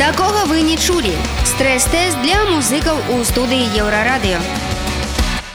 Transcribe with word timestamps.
Такога 0.00 0.48
вы 0.48 0.62
не 0.62 0.78
чулі. 0.80 1.12
Стрэс-тэст 1.44 2.16
для 2.24 2.40
музыкаў 2.48 2.96
у 3.12 3.20
студыі 3.20 3.68
Еўрарадыё. 3.76 4.40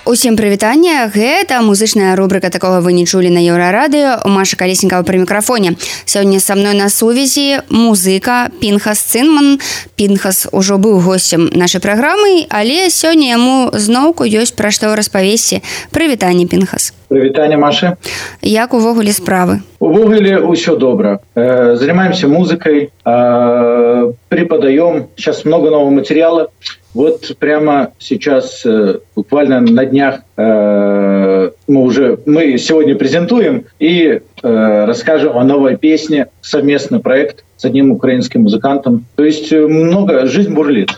Усім 0.06 0.38
прывітання 0.38 1.10
гэта 1.10 1.66
музычная 1.66 2.16
рубрика 2.16 2.52
такого 2.52 2.78
вы 2.80 2.94
не 2.94 3.08
чулі 3.10 3.34
на 3.34 3.42
еўрарадыё. 3.42 4.22
У 4.22 4.30
Маша 4.30 4.54
калеснікава 4.56 5.02
пры 5.02 5.18
мікрафоне. 5.18 5.74
Сёння 6.06 6.40
са 6.40 6.54
мной 6.54 6.78
на 6.78 6.90
сувязі 6.90 7.66
музыка 7.74 8.54
пінхас 8.62 9.02
цынман. 9.02 9.58
Пінхас 9.98 10.46
ужо 10.52 10.78
быў 10.78 11.02
госцем 11.02 11.50
нашай 11.50 11.82
праграмы 11.82 12.46
але 12.50 12.94
сёння 12.94 13.34
яму 13.34 13.74
зноўку 13.74 14.30
ёсць 14.30 14.54
пра 14.54 14.70
што 14.70 14.94
распавесці. 14.94 15.66
Прывітанне 15.90 16.46
пінхас. 16.46 16.94
Прывітанне 17.10 17.58
Маша. 17.58 17.98
Як 18.42 18.74
увогуле 18.74 19.10
справы? 19.10 19.66
Увогуле 19.80 20.38
ўсё 20.38 20.78
добра. 20.78 21.20
Э, 21.34 21.78
занимаемся 21.78 22.28
музыкай. 22.28 22.90
Э, 23.06 24.14
преподаем. 24.36 25.08
Сейчас 25.16 25.46
много 25.46 25.70
нового 25.70 25.92
материала. 25.92 26.52
Вот 26.94 27.38
прямо 27.40 27.94
сейчас, 28.00 28.66
э, 28.66 29.00
буквально 29.16 29.62
на 29.62 29.86
днях, 29.86 30.24
мы 30.37 31.83
уже 31.83 32.19
мы 32.27 32.59
сегодня 32.59 32.97
презентуем 32.97 33.65
и 33.79 34.21
э, 34.43 34.85
расскажем 34.87 35.37
о 35.37 35.45
новой 35.45 35.77
песне, 35.77 36.27
совместный 36.41 37.01
проект 37.01 37.45
с 37.57 37.65
одним 37.65 37.93
украинским 37.93 38.43
музыкантом. 38.43 39.05
То 39.17 39.25
есть 39.25 39.53
много, 39.53 40.27
жизнь 40.27 40.55
бурлит. 40.55 40.91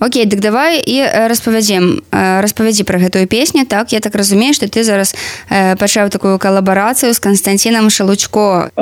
Окей, 0.00 0.26
так 0.26 0.40
давай 0.40 0.80
і 0.80 1.04
распавядзем 1.28 2.02
распавядзі 2.10 2.84
пра 2.88 2.98
гэтую 2.98 3.28
песню 3.28 3.66
так 3.68 3.92
я 3.92 4.00
так 4.00 4.14
разумею 4.14 4.54
что 4.54 4.66
ты 4.66 4.82
зараз 4.82 5.14
пачаў 5.48 6.08
такую 6.08 6.38
калабарацыю 6.38 7.14
с 7.14 7.20
константином 7.20 7.90
шалучко 7.90 8.72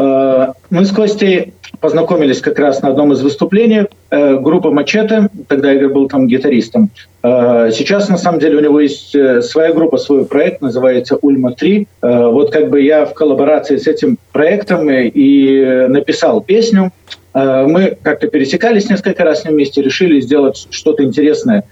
мы 0.70 0.84
с 0.84 0.90
костей 0.92 1.52
познакомились 1.80 2.40
как 2.40 2.58
раз 2.58 2.82
на 2.82 2.88
одном 2.90 3.12
из 3.12 3.22
выступлений. 3.22 3.86
Э, 4.13 4.37
группа 4.37 4.69
Мачете, 4.69 5.29
тогда 5.47 5.73
Игорь 5.73 5.89
был 5.89 6.07
там 6.07 6.27
гитаристом. 6.27 6.91
Э, 7.23 7.71
сейчас, 7.73 8.09
на 8.09 8.17
самом 8.17 8.39
деле, 8.39 8.57
у 8.57 8.61
него 8.61 8.79
есть 8.79 9.15
э, 9.15 9.41
своя 9.41 9.73
группа, 9.73 9.97
свой 9.97 10.25
проект, 10.25 10.61
называется 10.61 11.17
«Ульма-3». 11.19 11.87
Вот 12.31 12.51
как 12.51 12.69
бы 12.69 12.79
я 12.81 13.05
в 13.05 13.15
коллаборации 13.15 13.77
с 13.77 13.87
этим 13.87 14.19
проектом 14.31 14.87
и 14.91 15.87
написал 15.87 16.41
песню. 16.41 16.91
Мы 17.33 17.97
как-то 18.03 18.27
пересекались 18.27 18.87
несколько 18.89 19.23
раз 19.23 19.45
вместе, 19.45 19.81
решили 19.81 20.19
сделать 20.19 20.67
что-то 20.69 21.03
интересное. 21.03 21.63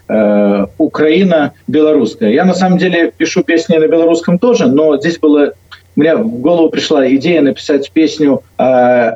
Украина 0.78 1.52
белорусская. 1.68 2.32
Я 2.32 2.44
на 2.44 2.54
самом 2.54 2.78
деле 2.78 3.12
пишу 3.16 3.44
песни 3.44 3.76
на 3.76 3.86
белорусском 3.86 4.40
тоже, 4.40 4.66
но 4.66 4.98
здесь 4.98 5.18
было 5.20 5.52
мне 5.96 6.16
в 6.16 6.40
голову 6.40 6.70
пришла 6.70 7.06
идея 7.14 7.42
написать 7.42 7.90
песню 7.92 8.42
э, 8.58 9.12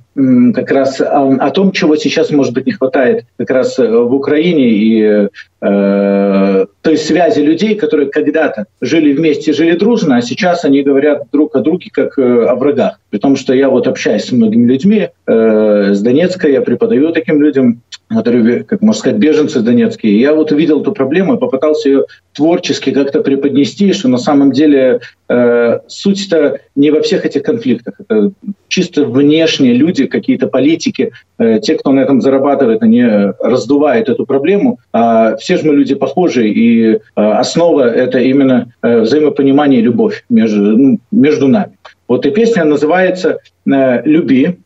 как 0.54 0.70
раз 0.70 1.00
о, 1.00 1.36
о 1.40 1.50
том, 1.50 1.72
чего 1.72 1.96
сейчас, 1.96 2.30
может 2.30 2.52
быть, 2.52 2.66
не 2.66 2.72
хватает 2.72 3.24
как 3.38 3.50
раз 3.50 3.78
в 3.78 4.14
Украине 4.14 4.68
и 4.68 5.28
э, 5.60 6.66
той 6.86 6.96
связи 6.96 7.40
людей, 7.40 7.74
которые 7.74 8.08
когда-то 8.08 8.66
жили 8.80 9.12
вместе, 9.12 9.52
жили 9.52 9.74
дружно, 9.76 10.18
а 10.18 10.22
сейчас 10.22 10.64
они 10.64 10.82
говорят 10.82 11.24
друг 11.32 11.56
о 11.56 11.60
друге 11.60 11.90
как 11.92 12.16
э, 12.16 12.46
о 12.46 12.54
врагах. 12.54 13.00
При 13.10 13.18
том, 13.18 13.34
что 13.34 13.52
я 13.52 13.70
вот 13.70 13.88
общаюсь 13.88 14.26
с 14.26 14.30
многими 14.30 14.70
людьми 14.70 15.08
э, 15.26 15.94
с 15.94 16.00
Донецка, 16.00 16.48
я 16.48 16.60
преподаю 16.60 17.10
таким 17.10 17.42
людям, 17.42 17.82
которые, 18.08 18.62
как 18.62 18.82
можно 18.82 19.00
сказать, 19.00 19.18
беженцы 19.18 19.60
донецкие. 19.60 20.20
Я 20.20 20.32
вот 20.32 20.52
увидел 20.52 20.80
эту 20.80 20.92
проблему 20.92 21.34
и 21.34 21.40
попытался 21.40 21.88
ее 21.88 22.04
творчески 22.34 22.90
как-то 22.92 23.20
преподнести, 23.20 23.92
что 23.92 24.08
на 24.08 24.18
самом 24.18 24.52
деле 24.52 25.00
э, 25.28 25.78
суть-то 25.88 26.60
не 26.76 26.92
во 26.92 27.00
всех 27.00 27.26
этих 27.26 27.42
конфликтах. 27.42 27.94
Это 27.98 28.30
чисто 28.68 29.06
внешние 29.06 29.74
люди, 29.74 30.06
какие-то 30.06 30.46
политики, 30.46 31.12
э, 31.38 31.58
те, 31.60 31.74
кто 31.74 31.90
на 31.90 32.00
этом 32.00 32.20
зарабатывает, 32.20 32.82
они 32.82 33.02
раздувают 33.40 34.08
эту 34.08 34.24
проблему. 34.24 34.78
А 34.92 35.34
все 35.36 35.56
же 35.56 35.66
мы 35.66 35.74
люди 35.74 35.94
похожие, 35.96 36.52
и 36.52 36.75
э, 36.84 36.98
основа— 37.14 37.82
это 37.94 38.18
именно 38.18 38.72
э, 38.82 39.00
взаимопонимание 39.00 39.80
и 39.80 39.82
любовь 39.82 40.24
между, 40.28 40.76
ну, 40.76 40.98
между 41.10 41.48
нами. 41.48 41.78
Вот 42.08 42.24
и 42.26 42.30
песня 42.30 42.64
называется 42.64 43.38
э, 43.66 44.02
«Люби», 44.04 44.58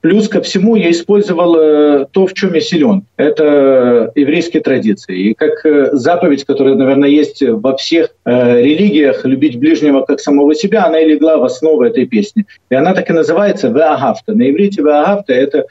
плюс 0.00 0.28
ко 0.28 0.42
всему 0.42 0.76
я 0.76 0.90
использовал 0.90 1.56
э, 1.56 2.06
то, 2.10 2.26
в 2.26 2.34
чем 2.34 2.52
я 2.54 2.60
силен. 2.60 3.04
Это 3.16 4.12
еврейские 4.14 4.62
традиции. 4.62 5.30
И 5.30 5.34
как 5.34 5.64
э, 5.64 5.90
заповедь, 5.92 6.44
которая, 6.44 6.74
наверное, 6.74 7.08
есть 7.08 7.42
во 7.42 7.76
всех 7.76 8.08
э, 8.24 8.60
религиях, 8.60 9.24
любить 9.24 9.58
ближнего 9.58 10.02
как 10.02 10.20
самого 10.20 10.54
себя, 10.54 10.86
она 10.86 11.00
и 11.00 11.08
легла 11.08 11.38
в 11.38 11.44
основу 11.44 11.84
этой 11.84 12.06
песни. 12.06 12.44
И 12.70 12.74
она 12.74 12.92
так 12.92 13.08
и 13.08 13.12
называется 13.12 13.68
«Веагафта». 13.68 14.34
На 14.34 14.50
иврите 14.50 14.82
«Веагафта»— 14.82 15.32
это 15.34 15.66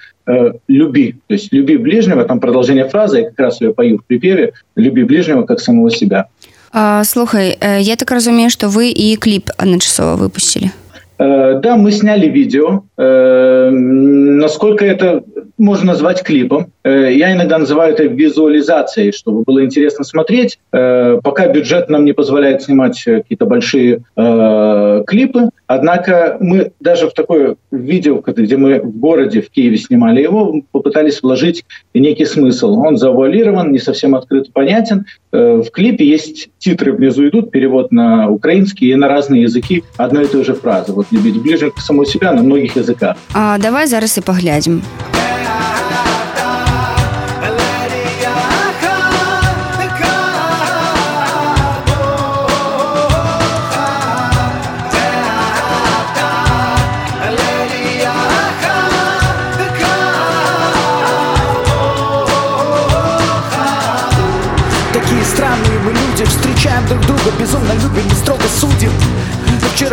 «люби». 0.68 1.16
То 1.28 1.34
есть 1.34 1.52
«люби 1.52 1.78
ближнего», 1.78 2.24
там 2.24 2.40
продолжение 2.40 2.88
фразы, 2.88 3.19
я 3.19 3.30
как 3.30 3.40
раз 3.40 3.62
ее 3.62 3.74
пою 3.74 4.00
в 4.00 4.06
припеве, 4.06 4.53
«люби 4.75 5.03
ближнего 5.03 5.44
как 5.44 5.59
самого 5.59 5.92
себя». 5.92 6.28
А, 6.72 7.03
слухай, 7.03 7.58
я 7.80 7.96
так 7.97 8.09
разумею, 8.09 8.50
что 8.50 8.68
вы 8.68 8.90
и 8.90 9.16
клип 9.18 9.50
одночасово 9.58 10.16
выпустили. 10.16 10.72
Э, 11.18 11.59
да, 11.62 11.75
мы 11.78 11.91
сняли 11.91 12.28
видео. 12.28 12.84
Э, 12.97 13.69
насколько 13.69 14.85
это 14.85 15.24
можно 15.58 15.94
назвать 15.94 16.24
клипом? 16.24 16.72
Э, 16.84 17.14
я 17.14 17.34
иногда 17.34 17.58
называю 17.58 17.94
это 17.94 18.03
визуализацией, 18.03 19.12
чтобы 19.12 19.44
было 19.44 19.64
интересно 19.64 20.03
смотреть. 20.03 20.59
Пока 20.72 21.47
бюджет 21.47 21.90
нам 21.90 22.06
не 22.06 22.14
позволяет 22.14 22.64
снимать 22.64 23.02
какие-то 23.03 23.46
большие 23.46 24.03
клипы. 24.16 25.50
Однако 25.68 26.38
мы 26.40 26.72
даже 26.80 27.08
в 27.08 27.13
такое 27.13 27.56
видео, 27.72 28.22
где 28.25 28.58
мы 28.58 28.80
в 28.80 28.97
городе, 28.97 29.42
в 29.42 29.50
Киеве 29.50 29.78
снимали 29.78 30.22
его, 30.22 30.62
попытались 30.72 31.22
вложить 31.22 31.66
некий 31.94 32.25
смысл. 32.25 32.80
Он 32.80 32.97
завуалирован, 32.97 33.72
не 33.72 33.80
совсем 33.80 34.16
открыт 34.16 34.52
понятен. 34.52 35.06
В 35.31 35.66
клипе 35.72 36.06
есть 36.06 36.50
титры 36.58 36.94
внизу 36.94 37.28
идут, 37.28 37.52
перевод 37.52 37.92
на 37.92 38.30
украинский 38.30 38.92
и 38.92 38.96
на 38.96 39.08
разные 39.08 39.44
языки 39.44 39.84
одной 39.97 40.25
и 40.25 40.28
той 40.28 40.44
же 40.44 40.53
фразы. 40.53 40.94
Вот 40.94 41.08
любить 41.12 41.42
ближе 41.42 41.72
к 41.72 41.80
самой 41.80 42.06
себя 42.06 42.31
на 42.34 42.42
многих 42.42 42.75
языках. 42.75 43.18
А 43.34 43.58
давай 43.58 43.88
зараз 43.88 44.18
и 44.18 44.22
поглядим. 44.22 44.81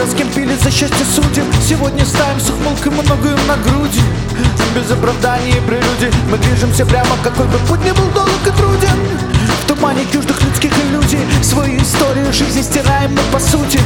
Вчера 0.00 0.12
с 0.12 0.15
кем 0.15 0.28
пили 0.31 0.55
за 0.56 0.71
счастье 0.71 1.05
судим 1.05 1.44
Сегодня 1.62 2.06
ставим 2.06 2.41
с 2.41 2.49
ухмылкой 2.49 2.91
многое 2.91 3.37
на 3.47 3.56
груди. 3.59 4.00
Без 4.75 4.91
оправданий 4.91 5.50
и 5.50 5.61
прелюдий 5.61 6.11
Мы 6.31 6.38
движемся 6.38 6.87
прямо, 6.87 7.11
какой 7.22 7.47
бы 7.47 7.59
путь 7.69 7.84
ни 7.84 7.91
был 7.91 8.06
долг 8.15 8.31
и 8.47 8.50
труден. 8.50 8.99
В 9.62 9.66
тумане 9.66 10.06
чуждых 10.11 10.43
людских 10.43 10.72
иллюзий 10.87 11.21
Свои 11.43 11.77
истории 11.77 12.33
жизни 12.33 12.62
стираем 12.62 13.11
мы 13.11 13.21
по 13.31 13.38
сути. 13.38 13.78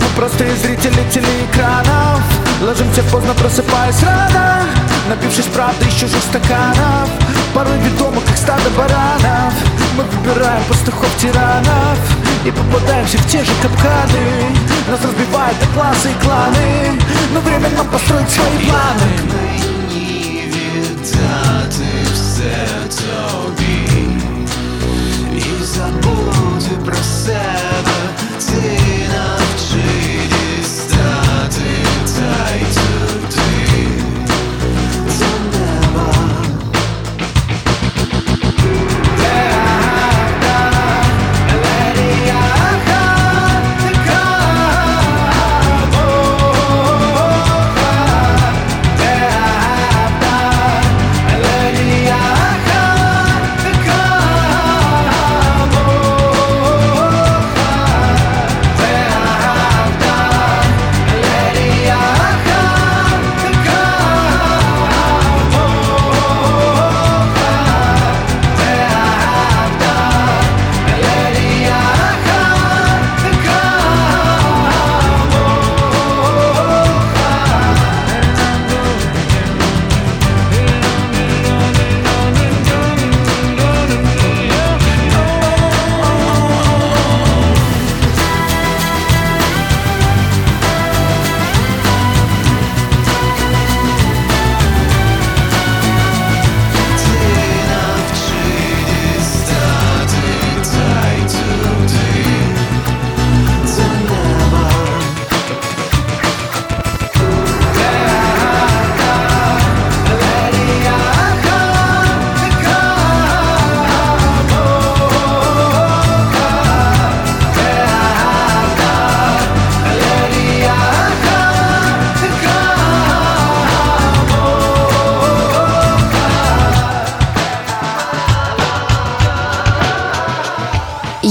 Мы 0.00 0.16
простые 0.16 0.56
зрители 0.56 0.98
телеэкранов. 1.12 2.22
Ложимся 2.60 3.02
поздно, 3.12 3.32
просыпаясь 3.34 4.02
рано 4.02 4.66
Напившись 5.08 5.46
правды 5.46 5.86
из 5.86 5.94
чужих 5.94 6.22
стаканов. 6.22 7.08
Порой 7.54 7.78
ведомо, 7.78 8.20
как 8.26 8.36
стадо 8.36 8.68
баранов 8.76 9.54
Мы 9.96 10.04
выбираем 10.04 10.64
пастухов-тиранов 10.64 11.98
И 12.44 12.50
попадаемся 12.50 13.18
в 13.18 13.26
те 13.26 13.44
же 13.44 13.52
капканы. 13.60 14.56
Нас 14.88 15.00
разбивают 15.04 15.56
на 15.60 15.66
классы 15.74 16.10
и 16.10 16.24
кланы. 16.24 16.98
Но 17.34 17.40
время 17.40 17.68
нам 17.76 17.86
построить 17.88 18.30
свои 18.30 18.58
планы 18.68 19.51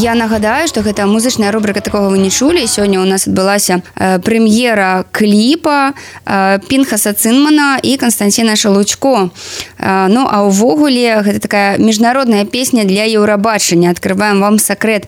я 0.01 0.15
нагадаю 0.15 0.67
что 0.67 0.81
гэта 0.81 1.05
музычная 1.05 1.51
рубрика 1.51 1.79
такого 1.81 2.09
вы 2.09 2.17
не 2.17 2.31
чулі 2.31 2.65
сёння 2.65 3.01
у 3.01 3.05
нас 3.05 3.27
адбылася 3.27 3.81
э, 3.95 4.17
прэм'ера 4.17 5.05
кліпа 5.11 5.93
э, 6.25 6.59
пінхаса 6.67 7.13
цынмана 7.13 7.77
і 7.83 7.97
константина 7.97 8.55
шалучко. 8.55 9.29
Э, 9.77 10.07
ну 10.09 10.25
а 10.25 10.41
ўвогуле 10.49 11.21
гэта 11.21 11.39
такая 11.39 11.77
міжнародная 11.77 12.45
песня 12.45 12.83
для 12.83 13.05
еўрабачання. 13.05 13.91
Открываем 13.91 14.41
вам 14.41 14.57
сакрэт. 14.57 15.05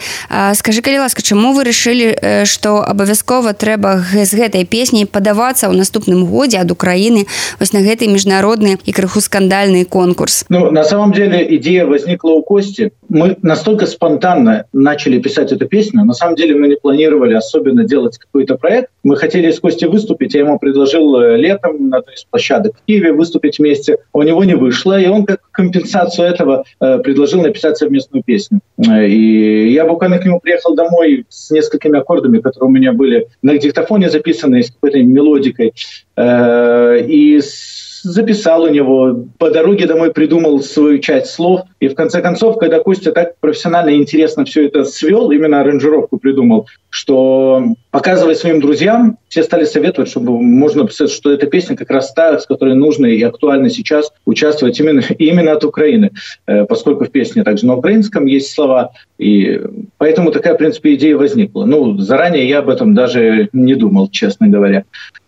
Скажи 0.54 0.81
калі 0.81 1.00
ласка 1.00 1.22
чаму 1.22 1.54
вы 1.54 1.63
решили 1.63 2.13
э, 2.13 2.45
что 2.45 2.86
абавязкова 2.86 3.54
трэба 3.54 4.06
з 4.13 4.34
гэтай 4.34 4.66
песняй 4.66 5.06
падавацца 5.06 5.69
ў 5.69 5.74
наступным 5.74 6.25
годзе 6.30 6.62
ад 6.62 6.69
украины 6.69 7.25
вось 7.60 7.74
на 7.74 7.81
гэты 7.81 8.06
міжнародны 8.06 8.78
і 8.86 8.92
крыху 8.94 9.22
скандальны 9.22 9.86
конкурс? 9.86 10.45
Ну 10.50 10.69
на 10.69 10.84
самом 10.84 11.13
деле 11.13 11.42
идея 11.57 11.86
возникла 11.86 12.31
у 12.38 12.44
кости 12.44 12.92
мы 13.10 13.38
настолько 13.42 13.86
спонтанно 13.86 14.66
начали 14.83 15.19
писать 15.19 15.51
эту 15.51 15.68
песню. 15.68 16.03
На 16.03 16.13
самом 16.13 16.35
деле 16.35 16.56
мы 16.56 16.68
не 16.68 16.75
планировали 16.75 17.33
особенно 17.33 17.83
делать 17.83 18.18
какой-то 18.18 18.56
проект. 18.56 18.89
Мы 19.03 19.15
хотели 19.15 19.50
с 19.50 19.59
Костей 19.59 19.88
выступить. 19.88 20.33
Я 20.33 20.41
ему 20.41 20.59
предложил 20.59 21.15
э, 21.19 21.38
летом 21.38 21.89
на 21.89 21.97
одной 21.97 22.15
из 22.15 22.24
площадок 22.25 22.75
в 22.77 22.85
Киеве 22.85 23.13
выступить 23.13 23.59
вместе. 23.59 23.97
У 24.12 24.21
него 24.21 24.44
не 24.44 24.56
вышло. 24.56 25.00
И 25.00 25.07
он 25.07 25.25
как 25.25 25.39
компенсацию 25.51 26.27
этого 26.27 26.65
э, 26.80 27.00
предложил 27.00 27.41
написать 27.41 27.77
совместную 27.77 28.24
песню. 28.24 28.59
Э, 28.77 29.07
и 29.07 29.71
я 29.71 29.85
буквально 29.85 30.19
к 30.19 30.25
нему 30.25 30.39
приехал 30.39 30.75
домой 30.75 31.25
с 31.30 31.50
несколькими 31.50 32.00
аккордами, 32.00 32.39
которые 32.39 32.68
у 32.68 32.71
меня 32.71 32.94
были 32.94 33.27
на 33.41 33.57
диктофоне 33.57 34.09
записаны, 34.09 34.62
с 34.62 34.71
какой-то 34.71 35.01
мелодикой. 35.01 35.74
И 36.15 37.39
с 37.41 37.73
записал 38.04 38.64
у 38.64 38.68
него, 38.68 39.26
по 39.38 39.50
дороге 39.50 39.88
домой 39.88 40.14
придумал 40.14 40.62
свою 40.62 41.00
часть 41.00 41.32
слов. 41.32 41.62
И 41.80 41.88
в 41.88 41.96
конце 41.96 42.22
концов, 42.22 42.58
когда 42.58 42.80
Костя 42.80 43.12
так 43.12 43.38
профессионально 43.40 43.92
и 43.92 43.98
интересно 43.98 44.46
все 44.46 44.68
это 44.68 44.84
свел, 44.84 45.32
именно 45.32 45.62
аранжировку 45.62 46.18
придумал, 46.18 46.68
что 46.90 47.64
показывая 47.92 48.36
своим 48.36 48.60
друзьям, 48.60 49.18
все 49.30 49.44
стали 49.44 49.66
советовать, 49.66 50.10
чтобы 50.10 50.40
можно 50.42 50.86
писать, 50.86 51.12
что 51.12 51.32
эта 51.32 51.48
песня 51.48 51.76
как 51.76 51.90
раз 51.90 52.14
та, 52.14 52.38
с 52.38 52.46
которой 52.46 52.76
нужно 52.76 53.08
и 53.08 53.22
актуально 53.24 53.70
сейчас 53.70 54.12
участвовать 54.26 54.80
именно, 54.80 55.02
именно 55.18 55.54
от 55.54 55.64
Украины, 55.64 56.12
э, 56.46 56.66
поскольку 56.66 57.06
в 57.06 57.12
песне 57.12 57.44
также 57.44 57.66
на 57.66 57.76
украинском 57.76 58.26
есть 58.26 58.54
слова, 58.54 58.92
и 59.18 59.62
поэтому 59.98 60.32
такая, 60.32 60.56
в 60.56 60.58
принципе, 60.58 60.94
идея 60.96 61.18
возникла. 61.18 61.66
Ну, 61.66 61.98
заранее 61.98 62.48
я 62.48 62.60
об 62.60 62.70
этом 62.70 62.94
даже 62.94 63.50
не 63.54 63.76
думал, 63.76 64.10
честно 64.10 64.48
говоря. 64.48 64.84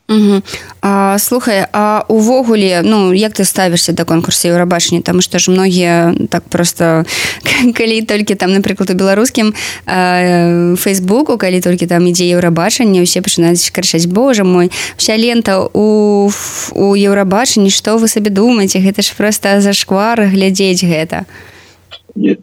Угу. 0.07 0.41
А, 0.81 1.17
слухай 1.17 1.65
а 1.73 2.05
увогуле 2.07 2.81
ну 2.83 3.11
як 3.11 3.33
ты 3.33 3.43
ставішся 3.43 3.91
да 3.91 4.03
конкурса 4.03 4.47
еўрабачання 4.47 5.01
там 5.01 5.21
што 5.21 5.39
ж 5.39 5.49
многія 5.51 6.13
так 6.29 6.43
просто 6.43 7.05
калі 7.73 8.01
толькі 8.01 8.35
там 8.35 8.53
напрыклад 8.53 8.91
у 8.91 8.93
беларускім 8.93 9.53
фейсбуку 10.77 11.37
калі 11.37 11.61
толькі 11.61 11.87
там 11.87 12.05
ідзе 12.05 12.29
еўрабачанне 12.29 13.01
усе 13.01 13.25
пачынаюць 13.25 13.73
крычаць 13.73 14.05
Божа 14.05 14.43
мой 14.43 14.71
вся 14.95 15.17
лента 15.17 15.57
у 15.73 16.29
у 16.77 16.95
еўрабачанні 16.95 17.73
што 17.73 17.97
вы 17.97 18.07
сабе 18.07 18.29
думаеце 18.29 18.85
гэта 18.85 19.01
ж 19.01 19.09
просто 19.17 19.57
зашквар 19.61 20.29
глядзець 20.29 20.85
гэта 20.85 21.25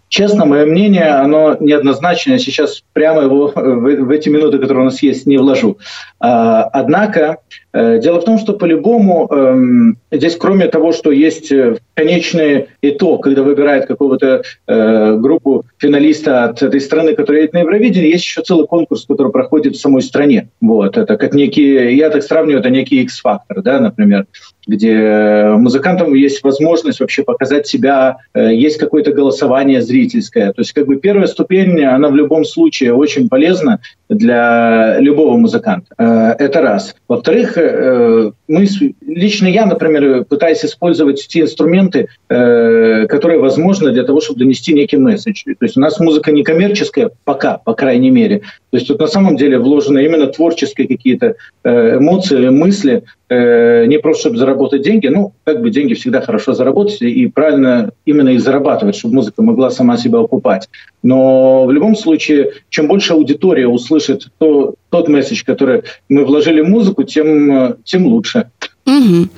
Честно, 0.09 0.45
мое 0.45 0.67
мнение, 0.67 1.09
оно 1.09 1.57
неоднозначное. 1.59 2.39
Сейчас 2.39 2.83
прямо 2.93 3.23
его 3.23 3.49
в, 3.55 3.55
в 3.55 4.11
эти 4.11 4.29
минуты, 4.29 4.59
которые 4.59 4.83
у 4.83 4.85
нас 4.85 5.03
есть, 5.03 5.27
не 5.27 5.39
вложу. 5.39 5.79
А, 6.21 6.65
однако, 6.65 7.39
э, 7.73 7.99
дело 7.99 8.21
в 8.21 8.25
том, 8.25 8.39
что 8.39 8.53
по-любому 8.53 9.27
эм, 9.31 9.97
здесь, 10.11 10.37
кроме 10.37 10.67
того, 10.67 10.93
что 10.93 11.11
есть 11.11 11.51
э, 11.51 11.79
конечный 11.95 12.67
итог, 12.83 13.25
когда 13.25 13.43
выбирают 13.43 13.87
какого-то 13.87 14.43
э, 14.67 15.17
группу 15.17 15.65
финалиста 15.79 16.45
от 16.45 16.63
этой 16.63 16.81
страны, 16.81 17.15
которая 17.15 17.43
едет 17.43 17.55
на 17.55 17.61
Евровидение, 17.61 18.11
есть 18.11 18.25
еще 18.25 18.43
целый 18.43 18.67
конкурс, 18.67 19.07
который 19.07 19.33
проходит 19.33 19.77
в 19.77 19.81
самой 19.81 20.03
стране. 20.03 20.51
Вот, 20.61 20.99
это 20.99 21.17
как 21.17 21.33
некий, 21.33 21.97
я 21.97 22.11
так 22.11 22.23
сравниваю, 22.23 22.61
это 22.61 22.69
некий 22.69 23.01
X-фактор, 23.03 23.63
да, 23.63 23.81
например 23.81 24.27
где 24.67 25.55
музыкантам 25.59 26.15
есть 26.15 26.43
возможность 26.43 27.01
вообще 27.01 27.23
показать 27.23 27.67
себя, 27.67 28.19
э, 28.35 28.55
есть 28.55 28.79
какое-то 28.79 29.13
голосование 29.13 29.83
зрительское. 29.83 30.53
То 30.53 30.61
есть 30.61 30.73
как 30.73 30.87
бы 30.87 30.97
первая 30.97 31.27
ступень, 31.27 31.83
она 31.85 32.09
в 32.09 32.15
любом 32.15 32.45
случае 32.45 32.95
очень 32.95 33.29
полезна 33.29 33.81
для 34.09 34.99
любого 35.01 35.37
музыканта. 35.37 35.95
Э, 35.99 36.35
это 36.39 36.61
раз. 36.61 36.95
Во-вторых, 37.09 37.57
э, 37.57 38.31
мы, 38.49 38.67
лично 39.07 39.47
я, 39.47 39.67
например, 39.67 40.25
пытаюсь 40.25 40.65
использовать 40.65 41.27
те 41.29 41.41
инструменты, 41.41 42.09
которые 42.29 43.39
возможны 43.39 43.93
для 43.93 44.05
того, 44.05 44.21
чтобы 44.21 44.41
донести 44.41 44.73
некий 44.73 44.97
месседж. 44.97 45.45
То 45.45 45.65
есть 45.65 45.77
у 45.77 45.81
нас 45.81 45.99
музыка 46.01 46.33
не 46.33 46.43
коммерческая 46.43 47.11
пока, 47.25 47.59
по 47.59 47.75
крайней 47.75 48.11
мере. 48.11 48.43
То 48.73 48.79
есть 48.79 48.89
тут 48.89 49.01
на 49.01 49.07
самом 49.07 49.37
деле 49.37 49.59
вложены 49.59 50.03
именно 50.03 50.29
творческие 50.29 50.89
какие-то 50.89 51.35
эмоции, 51.63 52.49
мысли, 52.49 53.03
не 53.29 53.99
просто 53.99 54.23
чтобы 54.23 54.39
заработать 54.39 54.81
деньги, 54.81 55.09
ну, 55.09 55.35
как 55.45 55.61
бы 55.61 55.69
деньги 55.69 55.93
всегда 55.93 56.23
хорошо 56.23 56.55
заработать 56.55 57.03
и 57.03 57.27
правильно 57.27 57.91
именно 58.07 58.31
их 58.31 58.41
зарабатывать, 58.41 58.97
чтобы 58.97 59.17
музыка 59.17 59.43
могла 59.43 59.69
сама 59.69 59.99
себя 59.99 60.21
окупать. 60.21 60.71
Но 61.03 61.67
в 61.67 61.71
любом 61.71 61.95
случае, 61.95 62.53
чем 62.71 62.89
больше 62.89 63.13
аудитория 63.13 63.69
услышит 63.69 64.29
то, 64.39 64.75
тот 64.89 65.07
месседж, 65.07 65.45
который 65.45 65.83
мы 66.09 66.25
вложили 66.25 66.63
в 66.63 66.69
музыку, 66.69 67.03
тем, 67.03 67.77
тем 67.85 68.07
лучше. 68.07 68.51
Угу. 68.85 69.29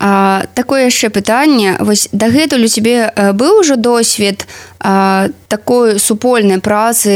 А, 0.00 0.46
такое 0.54 0.88
яшчэ 0.88 1.10
пытанне. 1.10 1.76
Вось 1.80 2.08
дагэтуль 2.12 2.64
у 2.64 2.70
цябе 2.72 3.12
быў 3.36 3.60
ужо 3.60 3.76
досвед 3.76 4.46
а, 4.80 5.28
такой 5.48 5.98
супольнай 6.00 6.58
працы 6.58 7.12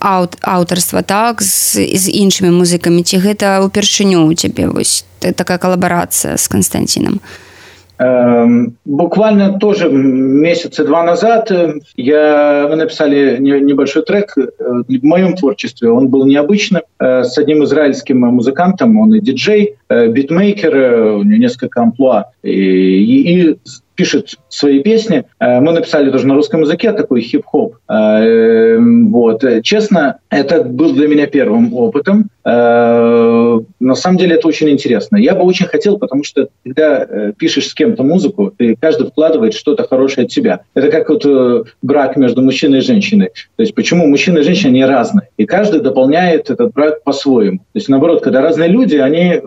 аўт, 0.00 0.36
аўтарства 0.42 1.02
так 1.02 1.42
з, 1.42 1.86
з 1.86 2.04
іншымі 2.10 2.50
музыкамі? 2.50 3.06
Ці 3.06 3.22
гэта 3.22 3.62
ўпершыню 3.62 4.26
у 4.26 4.34
цябе 4.34 4.66
вось 4.66 5.04
такая 5.22 5.58
калабарацыя 5.58 6.36
з 6.36 6.48
Константином 6.48 7.22
Эм, 7.22 7.51
буквально 7.98 9.58
тоже 9.58 9.90
месяца 9.90 10.84
два 10.84 11.04
назад 11.04 11.50
э, 11.50 11.74
я, 11.96 12.66
мы 12.68 12.76
написали 12.76 13.38
небольшой 13.38 14.02
трек 14.02 14.36
э, 14.36 14.48
в 14.58 15.04
моем 15.04 15.34
творчестве. 15.34 15.90
Он 15.90 16.08
был 16.08 16.26
необычным, 16.26 16.82
э, 16.98 17.24
с 17.24 17.36
одним 17.38 17.64
израильским 17.64 18.20
музыкантом, 18.20 18.98
он 18.98 19.14
и 19.14 19.20
диджей, 19.20 19.76
битмейкер, 19.88 20.74
у 21.16 21.22
него 21.22 21.38
несколько 21.38 21.82
амплуа. 21.82 22.30
И, 22.42 22.50
и, 22.50 23.50
и 23.50 23.58
пишет 23.94 24.36
свои 24.48 24.82
песни. 24.82 25.24
Мы 25.38 25.72
написали 25.72 26.10
тоже 26.10 26.26
на 26.26 26.34
русском 26.34 26.62
языке 26.62 26.92
такой 26.92 27.20
хип-хоп. 27.20 27.76
Вот. 27.86 29.44
Честно, 29.62 30.18
это 30.30 30.64
был 30.64 30.94
для 30.94 31.08
меня 31.08 31.26
первым 31.26 31.74
опытом. 31.74 32.30
Э, 32.44 33.60
на 33.78 33.94
самом 33.94 34.18
деле 34.18 34.34
это 34.36 34.48
очень 34.48 34.68
интересно. 34.68 35.16
Я 35.16 35.34
бы 35.34 35.42
очень 35.42 35.66
хотел, 35.66 35.98
потому 35.98 36.24
что 36.24 36.48
когда 36.64 37.06
э, 37.08 37.32
пишешь 37.36 37.68
с 37.68 37.74
кем-то 37.74 38.02
музыку, 38.02 38.52
ты 38.56 38.76
каждый 38.80 39.08
вкладывает 39.08 39.54
что-то 39.54 39.86
хорошее 39.86 40.24
от 40.24 40.32
себя. 40.32 40.62
Это 40.74 40.90
как 40.90 41.08
вот 41.08 41.24
э, 41.24 41.64
брак 41.82 42.16
между 42.16 42.42
мужчиной 42.42 42.78
и 42.78 42.82
женщиной. 42.82 43.30
То 43.56 43.62
есть 43.62 43.74
почему 43.74 44.06
мужчина 44.08 44.38
и 44.38 44.42
женщина 44.42 44.72
не 44.72 44.84
разные? 44.84 45.28
И 45.36 45.46
каждый 45.46 45.80
дополняет 45.80 46.50
этот 46.50 46.72
брак 46.72 47.04
по-своему. 47.04 47.58
То 47.58 47.64
есть 47.74 47.88
наоборот, 47.88 48.22
когда 48.22 48.40
разные 48.40 48.68
люди, 48.68 48.96
они 48.96 49.40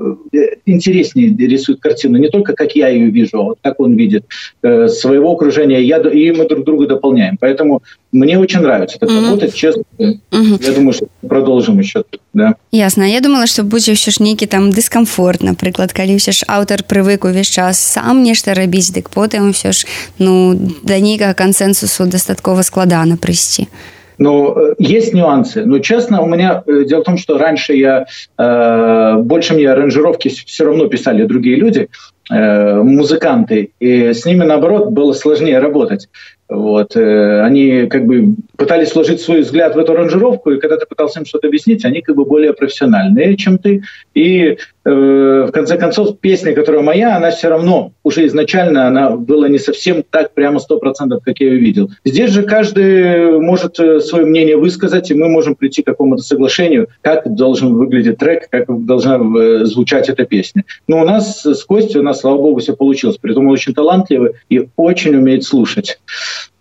интереснее 0.65 1.35
рисуют 1.35 1.81
картину. 1.81 2.17
Не 2.17 2.29
только 2.29 2.53
как 2.53 2.75
я 2.75 2.87
ее 2.87 3.09
вижу, 3.09 3.39
а 3.39 3.43
вот 3.43 3.57
как 3.61 3.79
он 3.79 3.95
видит 3.95 4.25
своего 4.61 5.33
окружения. 5.33 5.81
Я, 5.81 5.97
и 5.97 6.31
мы 6.31 6.47
друг 6.47 6.65
друга 6.65 6.87
дополняем. 6.87 7.37
Поэтому 7.39 7.81
мне 8.11 8.39
очень 8.39 8.61
нравится 8.61 8.97
так 8.97 9.09
mm-hmm. 9.09 9.25
работать, 9.25 9.53
честно. 9.53 9.83
Mm-hmm. 9.99 10.65
Я 10.65 10.73
думаю, 10.73 10.93
что 10.93 11.07
продолжим 11.27 11.79
еще. 11.79 12.03
Да. 12.34 12.54
Ясно. 12.70 13.04
Я 13.04 13.20
думала, 13.20 13.46
што 13.46 13.62
будзе 13.62 13.92
ўсё 13.98 14.14
ж 14.14 14.22
нейкі 14.22 14.46
там 14.46 14.70
дыскамфорт, 14.70 15.42
напрыклад, 15.42 15.92
калі 15.92 16.14
ўсё 16.14 16.30
ж 16.30 16.46
аўтар 16.46 16.86
прывык 16.86 17.26
увесь 17.26 17.50
час 17.50 17.78
сам 17.78 18.22
нешта 18.22 18.54
рабіць, 18.54 18.94
дык 18.94 19.10
потым 19.10 19.50
ўсё 19.50 19.74
ж 19.74 19.86
ну, 20.18 20.54
да 20.82 20.98
нейкага 21.02 21.34
кансенсусу 21.34 22.06
дастаткова 22.06 22.62
складана 22.62 23.18
прыйсці. 23.18 23.66
Но 24.20 24.54
э, 24.54 24.74
есть 24.78 25.14
нюансы. 25.14 25.64
Но 25.64 25.78
честно, 25.78 26.20
у 26.20 26.26
меня 26.26 26.62
э, 26.66 26.84
дело 26.84 27.00
в 27.00 27.04
том, 27.04 27.16
что 27.16 27.38
раньше 27.38 27.74
я 27.74 28.06
э, 28.38 29.16
больше 29.16 29.54
мне 29.54 29.70
аранжировки 29.70 30.28
все 30.28 30.64
равно 30.64 30.88
писали 30.88 31.24
другие 31.24 31.56
люди, 31.56 31.88
э, 32.30 32.82
музыканты, 32.82 33.70
и 33.80 34.12
с 34.12 34.26
ними 34.26 34.44
наоборот 34.44 34.90
было 34.90 35.14
сложнее 35.14 35.58
работать. 35.58 36.08
Вот. 36.47 36.95
Э, 36.95 37.41
они 37.41 37.87
как 37.87 38.05
бы 38.05 38.35
пытались 38.55 38.93
вложить 38.93 39.21
свой 39.21 39.41
взгляд 39.41 39.75
в 39.75 39.79
эту 39.79 39.93
аранжировку, 39.93 40.51
и 40.51 40.59
когда 40.59 40.77
ты 40.77 40.85
пытался 40.85 41.19
им 41.19 41.25
что-то 41.25 41.47
объяснить, 41.47 41.85
они 41.85 42.01
как 42.01 42.15
бы 42.15 42.25
более 42.25 42.53
профессиональные, 42.53 43.35
чем 43.35 43.57
ты. 43.57 43.83
И 44.13 44.57
в 44.85 45.51
конце 45.51 45.77
концов, 45.77 46.19
песня, 46.19 46.53
которая 46.53 46.83
моя, 46.83 47.17
она 47.17 47.31
все 47.31 47.49
равно 47.49 47.93
уже 48.03 48.25
изначально 48.27 48.87
она 48.87 49.11
была 49.15 49.49
не 49.49 49.57
совсем 49.57 50.03
так 50.07 50.33
прямо 50.33 50.59
сто 50.59 50.77
процентов, 50.77 51.23
как 51.23 51.39
я 51.39 51.47
ее 51.47 51.57
видел. 51.57 51.89
Здесь 52.05 52.29
же 52.29 52.43
каждый 52.43 53.39
может 53.39 53.79
э, 53.79 53.99
свое 53.99 54.25
мнение 54.25 54.57
высказать, 54.57 55.09
и 55.09 55.15
мы 55.15 55.27
можем 55.27 55.55
прийти 55.55 55.81
к 55.81 55.87
какому-то 55.87 56.21
соглашению, 56.21 56.87
как 57.01 57.33
должен 57.33 57.73
выглядеть 57.73 58.19
трек, 58.19 58.47
как 58.49 58.65
должна 58.85 59.15
э, 59.15 59.65
звучать 59.65 60.07
эта 60.07 60.25
песня. 60.25 60.63
Но 60.87 61.01
у 61.01 61.05
нас 61.05 61.43
с 61.43 61.63
Костей, 61.63 61.99
у 61.99 62.03
нас, 62.03 62.21
слава 62.21 62.37
богу, 62.37 62.59
все 62.59 62.75
получилось. 62.75 63.17
При 63.17 63.31
этом 63.31 63.47
он 63.47 63.53
очень 63.53 63.73
талантливый 63.73 64.33
и 64.49 64.67
очень 64.75 65.15
умеет 65.15 65.43
слушать. 65.43 65.99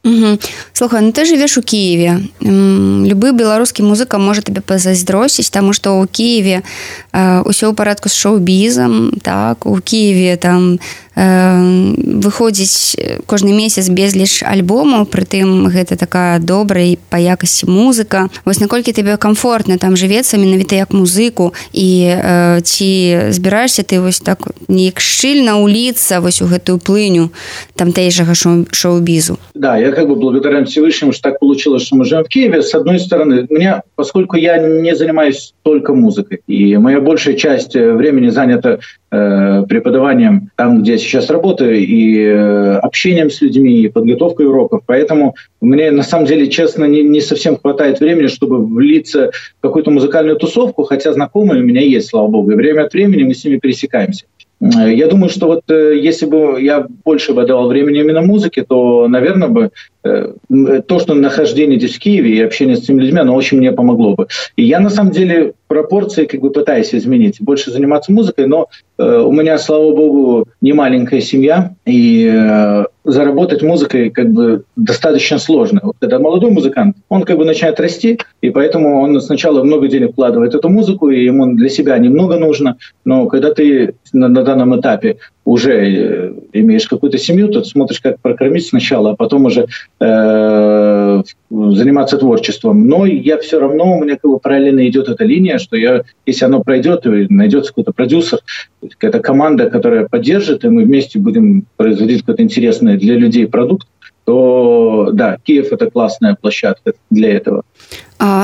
Угу. 0.04 0.40
Слухай, 0.74 1.02
ну 1.02 1.12
ты 1.12 1.26
живешь 1.26 1.58
у 1.58 1.62
Киеве. 1.62 2.24
Любы 2.40 3.34
беларускі 3.34 3.84
музыка 3.84 4.18
можа 4.18 4.42
тебе 4.42 4.62
пазайздросіць, 4.62 5.52
таму 5.52 5.74
што 5.74 6.00
ў 6.00 6.08
Киеве 6.08 6.64
э, 7.12 7.44
ўсё 7.44 7.68
ў 7.68 7.76
парадку 7.76 8.08
з 8.08 8.16
шоу-бізам, 8.16 9.20
так 9.20 9.66
у 9.66 9.76
Киеве 9.84 10.38
там 10.38 10.80
выходзіць 11.17 12.97
кожны 13.27 13.55
месяц 13.55 13.89
безліч 13.89 14.43
альбомаў 14.43 15.07
прытым 15.07 15.71
гэта 15.71 15.97
такая 15.97 16.39
добрая 16.39 16.97
па 17.11 17.19
якасці 17.19 17.71
музыка. 17.71 18.29
Вось 18.45 18.61
наколькі 18.61 18.93
тебе 18.93 19.17
комфортна 19.17 19.79
там 19.79 19.95
жывецца 19.97 20.39
менавіта 20.39 20.75
як 20.77 20.91
музыку 20.93 21.55
і 21.73 21.89
э, 22.11 22.61
ці 22.63 22.91
збіраешься 23.31 23.83
ты 23.83 24.01
вось 24.01 24.21
так 24.21 24.43
неяк 24.69 24.99
шчыльна 25.01 25.63
уліцца 25.63 26.19
вось 26.21 26.43
у 26.43 26.47
гэтую 26.51 26.79
плыню 26.83 27.31
там 27.77 27.93
тэйжага 27.93 28.35
шоу-бізу? 28.35 29.39
Да 29.55 29.79
я 29.79 29.93
как 29.93 30.09
бы 30.09 30.17
благодарен 30.17 30.67
всевышнему 30.67 31.13
что 31.13 31.31
так 31.31 31.39
получилось 31.39 31.87
что 31.87 31.97
мы 31.97 32.05
живем 32.05 32.25
в 32.25 32.29
Киеве. 32.29 32.63
С 32.63 32.75
одной 32.75 32.99
стороны 32.99 33.47
меня 33.51 33.83
поскольку 33.95 34.37
я 34.37 34.59
не 34.59 34.97
занимаюсь 34.97 35.55
только 35.63 35.95
музыкой 35.95 36.41
и 36.49 36.77
моя 36.77 37.01
большая 37.01 37.35
часть 37.35 37.75
времени 37.75 38.31
занята 38.31 38.79
Э, 39.15 39.63
преподаванием 39.69 40.51
там, 40.57 40.83
где 40.83 40.93
я 40.93 40.99
сейчас 41.05 41.31
работаю, 41.31 41.77
и 41.77 42.19
э, 42.19 42.77
общением 42.79 43.31
с 43.31 43.41
людьми, 43.41 43.83
и 43.83 43.89
подготовкой 43.89 44.47
уроков. 44.47 44.83
Поэтому 44.87 45.35
мне, 45.61 45.91
на 45.91 46.03
самом 46.03 46.27
деле, 46.27 46.49
честно, 46.49 46.85
не, 46.85 47.03
не 47.03 47.21
совсем 47.21 47.57
хватает 47.57 48.01
времени, 48.01 48.27
чтобы 48.27 48.65
влиться 48.65 49.31
в 49.59 49.63
какую-то 49.63 49.91
музыкальную 49.91 50.37
тусовку, 50.37 50.85
хотя 50.85 51.13
знакомые 51.13 51.63
у 51.63 51.65
меня 51.65 51.81
есть, 51.81 52.09
слава 52.09 52.29
богу, 52.29 52.51
и 52.53 52.55
время 52.55 52.83
от 52.85 52.93
времени 52.93 53.23
мы 53.25 53.35
с 53.35 53.45
ними 53.45 53.59
пересекаемся. 53.59 54.25
Э, 54.61 54.93
я 54.93 55.09
думаю, 55.09 55.31
что 55.31 55.47
вот 55.47 55.63
если 55.69 56.27
бы 56.27 56.61
я 56.61 56.87
больше 57.05 57.33
бы 57.33 57.47
давал 57.47 57.69
времени 57.69 58.01
именно 58.01 58.23
музыке, 58.23 58.65
то, 58.65 59.09
наверное, 59.09 59.49
бы 59.49 59.71
то, 60.03 60.99
что 60.99 61.15
нахождение 61.15 61.79
здесь 61.79 61.95
в 61.95 61.99
Киеве 61.99 62.37
и 62.37 62.43
общение 62.43 62.77
с 62.77 62.81
этими 62.81 63.01
людьми, 63.01 63.21
оно 63.21 63.35
очень 63.35 63.57
мне 63.57 63.73
помогло 63.73 64.15
бы. 64.15 64.27
И 64.55 64.63
я, 64.63 64.79
на 64.79 64.91
самом 64.91 65.13
деле, 65.13 65.55
пропорции 65.67 66.27
как 66.27 66.41
бы 66.41 66.51
пытаюсь 66.51 66.95
изменить, 66.95 67.41
больше 67.41 67.71
заниматься 67.71 68.13
музыкой, 68.13 68.47
но 68.47 68.69
э, 68.99 69.19
у 69.19 69.33
меня, 69.33 69.59
слава 69.59 69.95
богу, 69.95 70.47
не 70.61 70.73
маленькая 70.73 71.21
семья, 71.21 71.75
и 71.87 72.31
э, 72.33 72.85
заработать 73.05 73.63
музыкой 73.63 74.11
как 74.11 74.31
бы 74.31 74.65
достаточно 74.77 75.39
сложно. 75.39 75.81
Вот 75.83 75.97
когда 75.99 76.19
молодой 76.19 76.51
музыкант, 76.51 76.97
он 77.09 77.23
как 77.23 77.39
бы 77.39 77.45
начинает 77.45 77.81
расти, 77.81 78.19
и 78.41 78.51
поэтому 78.51 79.03
он 79.03 79.21
сначала 79.21 79.65
много 79.65 79.89
денег 79.89 80.13
вкладывает 80.13 80.55
в 80.55 80.57
эту 80.57 80.69
музыку, 80.69 81.11
и 81.11 81.25
ему 81.25 81.55
для 81.55 81.69
себя 81.69 81.99
немного 81.99 82.37
нужно, 82.39 82.77
но 83.05 83.27
когда 83.27 83.53
ты 83.53 83.95
на, 84.15 84.29
на 84.29 84.43
данном 84.43 84.79
этапе 84.79 85.19
уже 85.45 85.73
э, 85.73 86.33
имеешь 86.53 86.89
какую-то 86.89 87.19
семью, 87.19 87.49
то 87.49 87.63
смотришь, 87.65 88.01
как 88.01 88.21
прокормить 88.21 88.67
сначала, 88.67 89.11
а 89.11 89.17
потом 89.17 89.45
уже 89.45 89.67
э, 90.01 91.23
заниматься 91.51 92.17
творчеством. 92.17 92.87
Но 92.87 93.05
я 93.05 93.39
все 93.39 93.61
равно, 93.61 93.99
у 93.99 94.05
меня 94.05 94.15
как 94.15 94.31
бы 94.31 94.39
параллельно 94.39 94.87
идет 94.89 95.09
эта 95.09 95.25
линия, 95.25 95.59
что 95.59 95.77
я, 95.77 96.03
если 96.25 96.45
оно 96.45 96.63
пройдет, 96.63 97.03
найдется 97.05 97.73
какой-то 97.73 97.93
продюсер, 97.93 98.39
какая-то 98.81 99.21
команда, 99.21 99.69
которая 99.69 100.09
поддержит, 100.09 100.65
и 100.65 100.69
мы 100.69 100.85
вместе 100.85 101.19
будем 101.19 101.67
производить 101.77 102.21
какой-то 102.21 102.43
интересный 102.43 102.97
для 102.97 103.17
людей 103.17 103.47
продукт, 103.47 103.89
то 104.25 105.11
да, 105.13 105.37
Киев 105.43 105.73
это 105.73 105.91
классная 105.91 106.37
площадка 106.41 106.95
для 107.11 107.35
этого. 107.35 107.63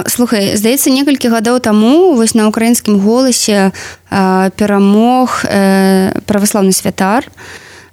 Слухай 0.07 0.57
здаецца 0.57 0.91
некалькі 0.91 1.31
гадоў 1.31 1.61
таму 1.61 2.15
вось 2.19 2.35
на 2.35 2.49
украінскім 2.49 3.01
голасе 3.01 3.71
перамог 4.11 5.45
праваслаўны 6.27 6.73
святар. 6.73 7.31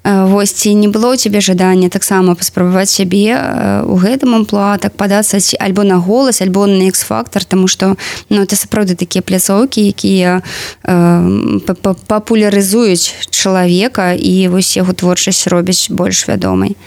Вось 0.07 0.53
ці 0.53 0.74
не 0.74 0.88
было 0.88 1.12
у 1.12 1.15
цябе 1.15 1.41
жадання 1.41 1.89
таксама 1.89 2.36
паспрабаваць 2.36 2.89
сябе 2.89 3.36
у 3.84 4.00
гэтым 4.00 4.39
амплуа 4.39 4.77
так 4.79 4.96
падацца 4.96 5.38
альбо 5.60 5.84
на 5.84 6.00
голас 6.00 6.41
альбо 6.41 6.65
на 6.65 6.88
экс-фактор 6.88 7.43
тому 7.43 7.67
что 7.67 7.98
ну 8.29 8.41
это 8.41 8.55
сапраўды 8.55 8.96
такія 8.96 9.22
пляцоўкі 9.22 9.84
якія 9.84 10.41
э, 10.84 11.60
папулярызуюць 12.07 13.27
чалавека 13.29 14.13
і 14.15 14.48
вось 14.48 14.77
яго 14.77 14.93
творчасць 14.93 15.48
робяць 15.48 15.91
больш 15.91 16.27
вядомай 16.27 16.77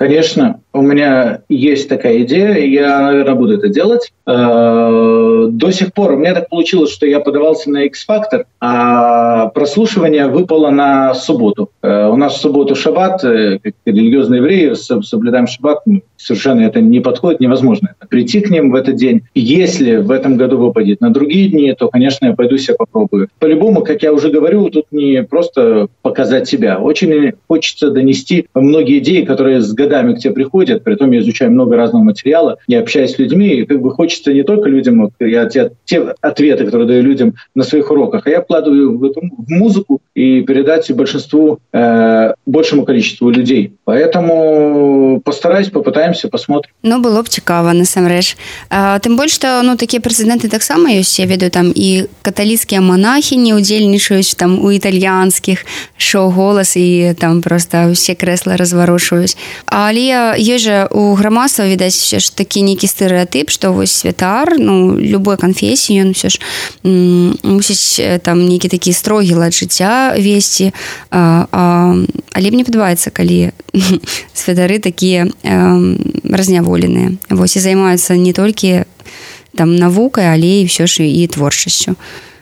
Конечно, 0.00 0.62
у 0.72 0.80
меня 0.80 1.42
есть 1.50 1.90
такая 1.90 2.22
идея, 2.22 2.54
я, 2.54 3.00
наверное, 3.02 3.34
буду 3.34 3.58
это 3.58 3.68
делать. 3.68 4.10
Э, 4.26 5.48
до 5.50 5.70
сих 5.72 5.92
пор 5.92 6.12
у 6.12 6.16
меня 6.16 6.32
так 6.32 6.48
получилось, 6.48 6.90
что 6.90 7.04
я 7.04 7.20
подавался 7.20 7.68
на 7.68 7.84
X-Factor, 7.84 8.44
а 8.60 9.48
прослушивание 9.48 10.28
выпало 10.28 10.70
на 10.70 11.12
субботу. 11.12 11.68
Э, 11.82 12.08
у 12.08 12.16
нас 12.16 12.32
в 12.32 12.40
субботу 12.40 12.74
шаббат, 12.74 13.22
э, 13.24 13.58
как 13.62 13.74
религиозные 13.84 14.38
евреи, 14.38 14.72
соблюдаем 14.72 15.46
шаббат, 15.46 15.84
совершенно 16.16 16.62
это 16.62 16.80
не 16.80 17.00
подходит, 17.00 17.40
невозможно 17.40 17.94
прийти 18.08 18.40
к 18.40 18.50
ним 18.50 18.70
в 18.70 18.76
этот 18.76 18.96
день. 18.96 19.22
Если 19.34 19.96
в 19.96 20.10
этом 20.10 20.36
году 20.36 20.56
выпадет 20.56 21.02
на 21.02 21.10
другие 21.10 21.48
дни, 21.50 21.74
то, 21.78 21.88
конечно, 21.88 22.26
я 22.26 22.32
пойду 22.32 22.56
себя 22.56 22.76
попробую. 22.78 23.28
По-любому, 23.38 23.82
как 23.82 24.02
я 24.02 24.12
уже 24.12 24.30
говорю, 24.30 24.70
тут 24.70 24.86
не 24.90 25.22
просто 25.22 25.88
показать 26.02 26.48
себя. 26.48 26.78
Очень 26.78 27.32
хочется 27.48 27.90
донести 27.90 28.46
многие 28.54 28.98
идеи, 28.98 29.22
которые 29.24 29.60
с 29.60 29.72
годами 29.72 29.89
к 29.89 30.19
тебе 30.19 30.33
приходят. 30.33 30.83
Притом 30.83 31.11
я 31.11 31.19
изучаю 31.19 31.51
много 31.51 31.75
разного 31.75 32.03
материала, 32.03 32.57
я 32.67 32.79
общаюсь 32.79 33.15
с 33.15 33.19
людьми, 33.19 33.47
и 33.47 33.65
как 33.65 33.81
бы 33.81 33.91
хочется 33.91 34.33
не 34.33 34.43
только 34.43 34.69
людям, 34.69 35.11
я 35.19 35.45
те, 35.45 35.71
те 35.85 36.13
ответы, 36.21 36.65
которые 36.65 36.87
даю 36.87 37.03
людям 37.03 37.35
на 37.55 37.63
своих 37.63 37.91
уроках, 37.91 38.27
а 38.27 38.29
я 38.29 38.41
вкладываю 38.41 38.97
в, 38.97 39.03
эту, 39.03 39.21
в 39.21 39.49
музыку 39.49 40.01
и 40.13 40.41
передать 40.41 40.91
большинству, 40.91 41.59
э, 41.73 42.33
большему 42.45 42.85
количеству 42.85 43.29
людей. 43.29 43.73
Поэтому 43.85 45.21
постараюсь, 45.23 45.69
попытаемся, 45.69 46.29
посмотрим. 46.29 46.71
Ну, 46.83 47.01
было 47.01 47.21
бы 47.21 47.29
цікаво, 47.29 47.73
насамрэч. 47.73 48.37
Тым 48.69 49.17
больш, 49.17 49.33
што 49.33 49.61
ну, 49.63 49.75
такія 49.77 50.01
прэзідэнты 50.01 50.49
таксама 50.49 50.91
ёсць, 50.93 51.19
я 51.19 51.25
ведаю 51.25 51.51
там 51.51 51.71
і 51.75 52.07
каталіцкія 52.21 52.81
монахіні 52.81 53.53
удзельнічаюць 53.53 54.35
там 54.35 54.63
у 54.63 54.71
італьянскіх 54.71 55.65
шоу-голас 55.97 56.77
і 56.77 57.13
там 57.19 57.41
просто 57.41 57.91
ўсе 57.91 58.15
крэсла 58.15 58.57
разварушваюць. 58.57 59.37
Але 59.88 60.36
ёсць 60.36 60.66
жа 60.68 60.84
у 60.90 61.14
грамадства 61.14 61.64
відаць 61.64 61.96
все 61.96 62.20
ж 62.20 62.28
такі 62.36 62.60
нейкі 62.66 62.84
стэеатып, 62.84 63.48
што 63.48 63.72
вось 63.72 63.92
святар, 63.92 64.58
ну 64.58 64.98
любой 65.00 65.40
канфесіі 65.40 66.04
ён 66.04 66.10
все 66.12 66.28
ж 66.28 66.36
мусіць 66.84 68.20
там 68.20 68.44
нейкі 68.44 68.68
такі 68.68 68.92
строгі 68.92 69.40
лад 69.40 69.56
жыцця 69.56 70.12
весці. 70.20 70.72
А, 71.10 71.46
а, 71.52 71.96
але 72.36 72.50
мне 72.50 72.64
падабаецца, 72.64 73.08
калі 73.08 73.56
святары 74.36 74.80
такія 74.84 75.30
разняволеныя. 76.24 77.16
Вось 77.30 77.56
і 77.56 77.64
займаюцца 77.64 78.20
не 78.20 78.32
толькі 78.36 78.84
там 79.56 79.76
навукай, 79.76 80.28
але 80.28 80.60
і 80.60 80.68
все 80.68 80.86
ж 80.86 81.08
і 81.08 81.26
творчасцю. 81.26 81.96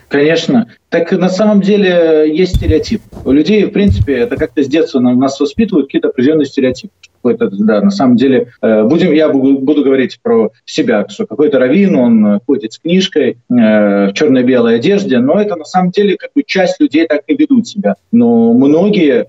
Конечно. 0.09 0.65
Так 0.89 1.11
на 1.11 1.29
самом 1.29 1.61
деле 1.61 2.25
есть 2.27 2.57
стереотип. 2.57 3.01
У 3.23 3.31
людей, 3.31 3.65
в 3.65 3.71
принципе, 3.71 4.13
это 4.13 4.37
как-то 4.37 4.63
с 4.63 4.67
детства 4.67 4.99
нас 4.99 5.39
воспитывают 5.39 5.87
какие-то 5.87 6.09
определенные 6.09 6.45
стереотипы 6.45 6.91
какой-то, 7.21 7.49
да, 7.51 7.81
на 7.81 7.91
самом 7.91 8.15
деле, 8.15 8.51
э, 8.61 8.83
будем, 8.83 9.11
я 9.11 9.29
буду, 9.29 9.59
буду 9.59 9.83
говорить 9.83 10.19
про 10.21 10.51
себя, 10.65 11.05
что 11.09 11.25
какой-то 11.25 11.59
раввин, 11.59 11.95
он 11.95 12.39
ходит 12.45 12.73
с 12.73 12.79
книжкой 12.79 13.31
э, 13.31 13.35
в 13.49 14.13
черно-белой 14.13 14.75
одежде, 14.75 15.19
но 15.19 15.39
это 15.39 15.55
на 15.55 15.65
самом 15.65 15.91
деле 15.91 16.17
как 16.17 16.31
бы 16.33 16.43
часть 16.45 16.79
людей 16.79 17.07
так 17.07 17.21
и 17.27 17.35
ведут 17.35 17.67
себя. 17.67 17.95
Но 18.11 18.53
многие 18.53 19.21
э, 19.21 19.25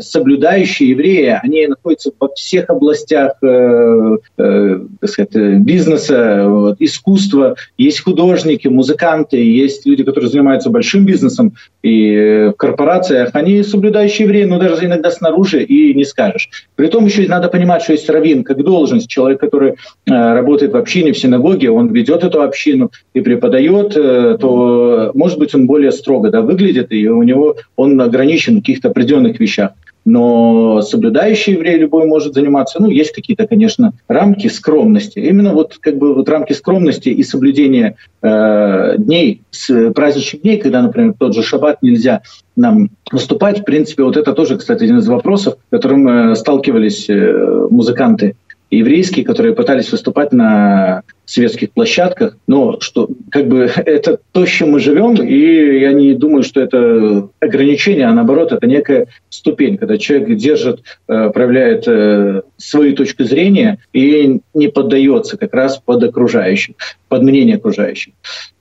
соблюдающие 0.00 0.90
евреи, 0.90 1.38
они 1.42 1.66
находятся 1.66 2.10
во 2.18 2.28
всех 2.34 2.70
областях 2.70 3.32
э, 3.42 4.16
э, 4.38 4.80
так 5.00 5.10
сказать, 5.10 5.60
бизнеса, 5.60 6.76
искусства. 6.78 7.56
Есть 7.76 8.00
художники, 8.00 8.68
музыканты, 8.68 9.36
есть 9.36 9.86
люди, 9.86 10.04
которые 10.04 10.30
занимаются 10.30 10.70
большим 10.70 11.04
бизнесом 11.04 11.54
и 11.82 12.50
в 12.52 12.56
корпорациях. 12.56 13.30
Они 13.32 13.62
соблюдающие 13.62 14.26
евреи, 14.26 14.44
но 14.44 14.58
даже 14.58 14.86
иногда 14.86 15.10
снаружи 15.10 15.62
и 15.62 15.94
не 15.94 16.04
скажешь. 16.04 16.48
При 16.76 16.88
том 16.88 17.06
еще 17.06 17.26
надо 17.28 17.48
понимать, 17.48 17.82
что 17.82 17.92
есть 17.92 18.08
раввин 18.08 18.44
как 18.44 18.62
должность, 18.62 19.08
человек, 19.08 19.40
который 19.40 19.70
э, 19.70 19.74
работает 20.06 20.72
в 20.72 20.76
общине, 20.76 21.12
в 21.12 21.18
синагоге, 21.18 21.70
он 21.70 21.92
ведет 21.92 22.24
эту 22.24 22.42
общину 22.42 22.90
и 23.14 23.20
преподает, 23.20 23.96
э, 23.96 24.36
то, 24.40 25.10
может 25.14 25.38
быть, 25.38 25.54
он 25.54 25.66
более 25.66 25.92
строго 25.92 26.30
да, 26.30 26.42
выглядит, 26.42 26.92
и 26.92 27.08
у 27.08 27.22
него 27.22 27.56
он 27.76 28.00
ограничен 28.00 28.56
в 28.56 28.60
каких-то 28.60 28.88
определенных 28.88 29.37
вещах 29.40 29.72
но 30.08 30.80
соблюдающий 30.80 31.52
еврей 31.52 31.76
любой 31.76 32.06
может 32.06 32.34
заниматься. 32.34 32.80
Ну, 32.80 32.88
есть 32.88 33.12
какие-то, 33.12 33.46
конечно, 33.46 33.92
рамки 34.08 34.48
скромности. 34.48 35.18
Именно 35.18 35.52
вот 35.52 35.76
как 35.78 35.98
бы 35.98 36.14
вот 36.14 36.28
рамки 36.28 36.54
скромности 36.54 37.10
и 37.10 37.22
соблюдения 37.22 37.96
э, 38.22 38.94
дней, 38.96 39.42
с, 39.50 39.92
праздничных 39.92 40.42
дней, 40.42 40.58
когда, 40.58 40.80
например, 40.80 41.14
тот 41.18 41.34
же 41.34 41.42
шаббат 41.42 41.82
нельзя 41.82 42.22
нам 42.56 42.90
выступать. 43.12 43.60
В 43.60 43.64
принципе, 43.64 44.02
вот 44.02 44.16
это 44.16 44.32
тоже, 44.32 44.56
кстати, 44.56 44.84
один 44.84 44.98
из 44.98 45.08
вопросов, 45.08 45.54
с 45.54 45.70
которым 45.70 46.08
э, 46.08 46.34
сталкивались 46.36 47.08
э, 47.10 47.66
музыканты 47.70 48.34
еврейские, 48.70 49.24
которые 49.24 49.54
пытались 49.54 49.90
выступать 49.90 50.32
на 50.32 51.02
светских 51.24 51.72
площадках, 51.72 52.36
но 52.46 52.80
что 52.80 53.08
как 53.30 53.48
бы 53.48 53.70
это 53.76 54.18
то, 54.32 54.46
с 54.46 54.48
чем 54.48 54.72
мы 54.72 54.80
живем, 54.80 55.14
и 55.14 55.80
я 55.80 55.92
не 55.92 56.14
думаю, 56.14 56.42
что 56.42 56.60
это 56.60 57.28
ограничение, 57.40 58.06
а 58.06 58.12
наоборот, 58.12 58.52
это 58.52 58.66
некая 58.66 59.06
ступень, 59.28 59.78
когда 59.78 59.98
человек 59.98 60.36
держит, 60.38 60.82
э, 61.08 61.30
проявляет 61.30 61.84
э, 61.86 62.42
свою 62.56 62.94
точку 62.94 63.24
зрения 63.24 63.78
и 63.92 64.40
не 64.54 64.68
поддается 64.68 65.36
как 65.36 65.54
раз 65.54 65.78
под 65.78 66.02
окружающих, 66.02 66.76
под 67.08 67.22
мнение 67.22 67.56
окружающих. 67.56 68.14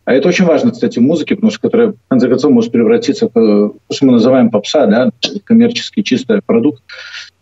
А 0.08 0.14
это 0.14 0.30
очень 0.30 0.46
важно, 0.46 0.72
кстати, 0.72 1.00
в 1.00 1.02
музыке, 1.02 1.36
потому 1.36 1.52
что 1.52 1.60
которая, 1.60 1.90
в 1.90 1.96
конце 2.08 2.30
концов, 2.30 2.52
может 2.54 2.72
превратиться 2.72 3.28
в 3.28 3.32
то, 3.34 3.76
что 3.92 4.06
мы 4.06 4.14
называем 4.14 4.50
попса, 4.50 4.86
да, 4.86 5.10
коммерческий 5.44 6.02
чистый 6.02 6.40
продукт. 6.46 6.82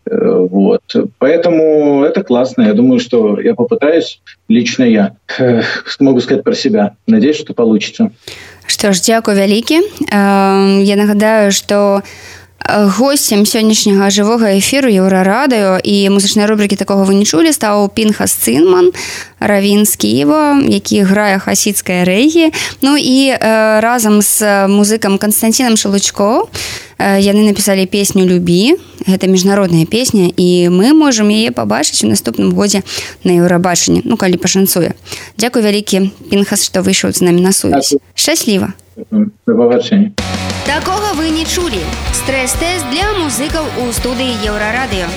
Э, 0.09 0.47
вот. 0.51 0.81
Поэтому 1.17 2.03
это 2.03 2.23
классно. 2.23 2.63
Я 2.63 2.73
думаю, 2.73 2.99
что 2.99 3.39
я 3.39 3.55
попытаюсь, 3.55 4.21
лично 4.49 4.83
я, 4.83 5.15
э, 5.39 5.61
могу 5.99 6.19
сказать 6.21 6.43
про 6.43 6.53
себя. 6.53 6.91
Надеюсь, 7.07 7.37
что 7.37 7.53
получится. 7.53 8.11
Что 8.67 8.93
ж, 8.93 9.01
дзякуй 9.01 9.35
вялікі. 9.35 9.81
Я 10.11 10.95
нагадаю, 10.95 11.51
што 11.51 12.01
гостцем 12.67 13.45
сённяшняга 13.45 14.09
жывога 14.09 14.57
эфіру 14.57 14.89
еўрарадыё 14.89 15.77
і 15.83 16.09
музычнай 16.09 16.45
рубрыкі 16.49 16.75
такога 16.75 17.05
вы 17.05 17.13
не 17.13 17.25
чулі 17.25 17.53
стаў 17.53 17.89
пінхас 17.93 18.33
цынман 18.33 18.89
равін 19.39 19.85
з 19.85 19.95
Киева 19.95 20.61
які 20.65 21.05
грае 21.05 21.39
хасідская 21.39 22.05
рэгі 22.05 22.51
Ну 22.81 22.97
і 22.97 23.37
э, 23.37 23.79
разам 23.79 24.21
з 24.21 24.67
музыкам 24.67 25.17
Константином 25.17 25.77
шелучко 25.77 26.49
э, 26.97 27.21
яны 27.21 27.45
напісалі 27.45 27.85
песню 27.85 28.25
любі 28.25 28.77
гэта 29.05 29.27
міжнародная 29.27 29.85
песня 29.85 30.31
і 30.35 30.69
мы 30.69 30.93
можемм 30.93 31.29
яе 31.29 31.51
пабачыць 31.51 32.03
у 32.03 32.09
наступным 32.09 32.53
годзе 32.53 32.81
на 33.23 33.31
еўрабачанні 33.37 34.01
Ну 34.05 34.17
калі 34.17 34.37
пашанцуе 34.37 34.93
Дзякуй 35.37 35.61
вялікі 35.61 36.09
пінхас 36.29 36.65
што 36.65 36.81
выйшаў 36.81 37.13
з 37.13 37.21
намі 37.21 37.41
на 37.41 37.51
сувязь. 37.51 37.93
Шчасліва 38.15 38.73
пабачэння 39.45 40.11
Такога 40.66 41.12
вы 41.14 41.30
не 41.30 41.44
чулі. 41.44 41.82
Стрэс-тэст 42.14 42.88
для 42.90 43.12
музыкаў 43.18 43.66
у 43.82 43.92
студыі 43.92 44.38
Еўрарадыё. 44.46 45.08